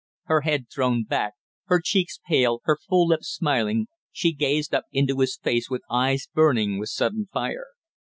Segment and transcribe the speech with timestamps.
[0.23, 1.33] Her head thrown back,
[1.65, 6.27] her cheeks pale, her full lips smiling, she gazed up into his face with eyes
[6.33, 7.67] burning with sudden fire.